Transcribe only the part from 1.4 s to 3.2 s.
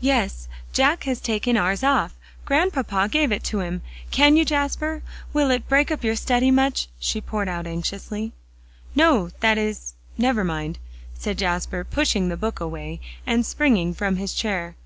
ours off; Grandpapa